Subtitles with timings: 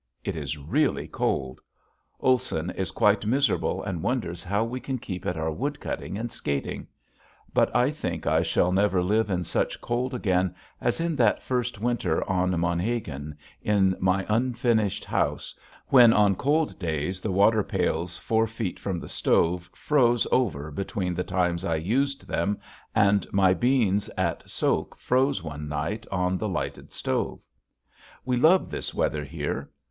[0.23, 1.61] It is really cold.
[2.19, 6.31] Olson is quite miserable and wonders how we can keep at our wood cutting and
[6.31, 6.87] skating.
[7.53, 11.79] But I think I shall never live in such cold again as in that first
[11.79, 15.53] winter on Monhegan in my unfinished house
[15.89, 21.13] when on cold days the water pails four feet from the stove froze over between
[21.13, 22.59] the times I used them,
[22.95, 27.39] and my beans at soak froze one night on the lighted stove.
[28.25, 29.69] We love this weather here.